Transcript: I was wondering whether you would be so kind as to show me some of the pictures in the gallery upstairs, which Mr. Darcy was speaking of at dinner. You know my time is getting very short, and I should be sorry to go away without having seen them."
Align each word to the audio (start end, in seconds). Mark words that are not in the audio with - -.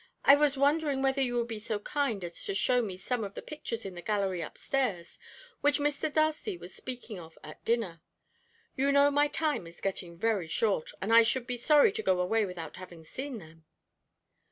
I 0.25 0.33
was 0.33 0.57
wondering 0.57 1.03
whether 1.03 1.21
you 1.21 1.35
would 1.35 1.47
be 1.47 1.59
so 1.59 1.77
kind 1.77 2.23
as 2.23 2.43
to 2.45 2.55
show 2.55 2.81
me 2.81 2.97
some 2.97 3.23
of 3.23 3.35
the 3.35 3.41
pictures 3.43 3.85
in 3.85 3.93
the 3.93 4.01
gallery 4.01 4.41
upstairs, 4.41 5.19
which 5.61 5.77
Mr. 5.77 6.11
Darcy 6.11 6.57
was 6.57 6.73
speaking 6.73 7.19
of 7.19 7.37
at 7.43 7.63
dinner. 7.65 8.01
You 8.75 8.91
know 8.91 9.11
my 9.11 9.27
time 9.27 9.67
is 9.67 9.79
getting 9.79 10.17
very 10.17 10.47
short, 10.47 10.89
and 11.03 11.13
I 11.13 11.21
should 11.21 11.45
be 11.45 11.55
sorry 11.55 11.91
to 11.91 12.01
go 12.01 12.19
away 12.19 12.45
without 12.45 12.77
having 12.77 13.03
seen 13.03 13.37
them." 13.37 13.65